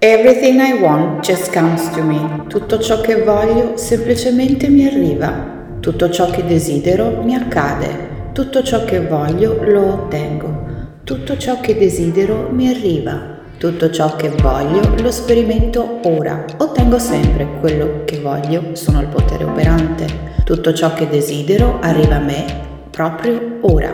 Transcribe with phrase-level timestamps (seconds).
[0.00, 2.44] Everything I want just comes to me.
[2.46, 5.76] Tutto ciò che voglio semplicemente mi arriva.
[5.80, 8.30] Tutto ciò che desidero mi accade.
[8.32, 10.66] Tutto ciò che voglio lo ottengo.
[11.02, 13.40] Tutto ciò che desidero mi arriva.
[13.58, 16.44] Tutto ciò che voglio lo sperimento ora.
[16.58, 20.06] Ottengo sempre quello che voglio, sono il potere operante.
[20.44, 22.44] Tutto ciò che desidero arriva a me
[22.88, 23.92] proprio ora.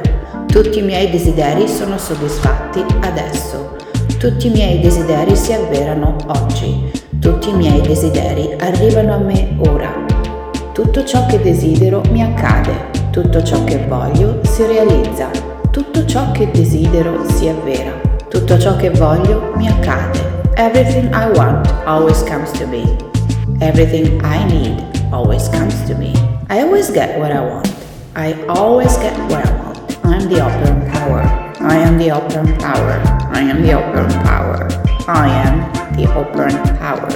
[0.49, 3.74] Tutti i miei desideri sono soddisfatti adesso.
[4.25, 6.91] Tutti i miei desideri si avverano oggi.
[7.21, 9.93] Tutti i miei desideri arrivano a me ora.
[10.73, 12.73] Tutto ciò che desidero mi accade.
[13.11, 15.29] Tutto ciò che voglio si realizza.
[15.71, 17.93] Tutto ciò che desidero si avvera.
[18.31, 20.19] Tutto ciò che voglio mi accade.
[20.55, 22.97] Everything I want always comes to me.
[23.59, 26.13] Everything I need always comes to me.
[26.49, 27.71] I always get what I want.
[28.17, 29.99] I always get what I want.
[30.03, 31.04] I am the power.
[31.67, 33.01] I am the operant power.
[33.33, 34.69] I am the operant power.
[35.09, 37.09] I am the operant power.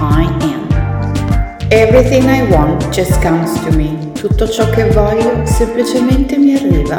[0.00, 0.68] I am.
[1.72, 4.12] Everything I want just comes to me.
[4.12, 6.98] Tutto ciò che voglio semplicemente mi arriva.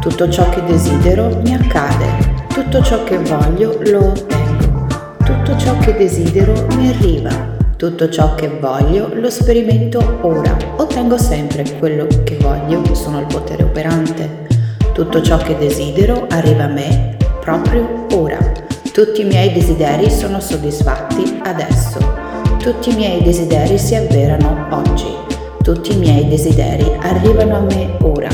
[0.00, 2.06] Tutto ciò che desidero mi accade.
[2.48, 4.86] Tutto ciò che voglio lo ottengo.
[5.22, 7.30] Tutto ciò che desidero mi arriva.
[7.76, 10.56] Tutto ciò che voglio lo sperimento ora.
[10.76, 14.49] Ottengo sempre quello che voglio, sono il potere operante.
[15.00, 18.36] Tutto ciò che desidero arriva a me proprio ora.
[18.92, 21.98] Tutti i miei desideri sono soddisfatti adesso.
[22.58, 25.06] Tutti i miei desideri si avverano oggi.
[25.62, 28.28] Tutti i miei desideri arrivano a me ora.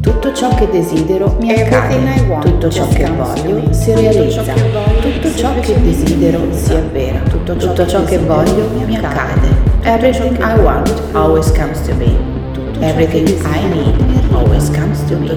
[0.00, 5.80] Tutto ciò che desidero mi accade, tutto ciò che voglio si realizza, tutto ciò che
[5.82, 9.46] desidero si avvera, tutto ciò che voglio mi accade.
[9.82, 12.45] Everything I want always comes to me.
[12.82, 15.30] Everything I need always comes to me.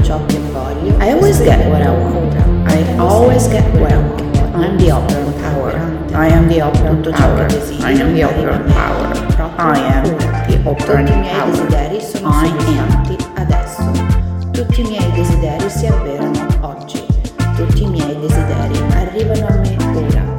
[0.99, 2.35] I always get what I want.
[2.67, 4.21] I always get what I want.
[4.55, 5.71] I'm the operant power.
[6.13, 7.47] I am the operant power.
[7.81, 9.13] I am the operant power.
[9.57, 10.03] I am
[10.47, 11.89] the operant power.
[12.25, 13.91] I am adesso.
[14.51, 17.01] Tutti i miei desideri si avverano oggi.
[17.55, 20.35] Tutti i miei desideri arrivano a me ora.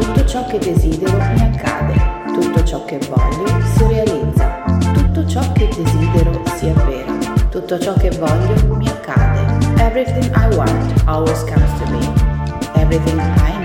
[0.00, 1.94] Tutto ciò che desidero mi accade.
[2.32, 4.64] Tutto ciò che voglio si realizza.
[4.92, 6.05] Tutto ciò che desidero
[6.66, 7.12] si avvera.
[7.48, 9.82] Tutto ciò che voglio mi accade.
[9.82, 12.04] Everything I want always comes to me.
[12.74, 13.55] Everything I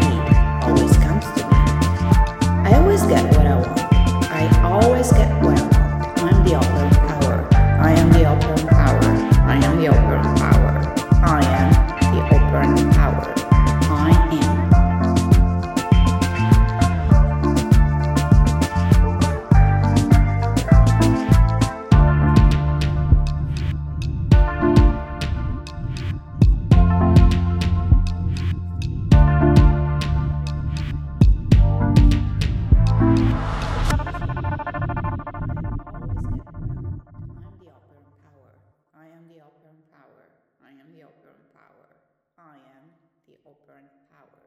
[42.38, 42.86] I am
[43.28, 44.44] the operant power.